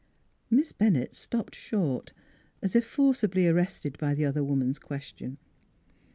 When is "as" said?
2.59-2.75